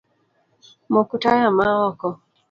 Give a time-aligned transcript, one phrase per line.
[0.91, 2.07] Mok taya maoko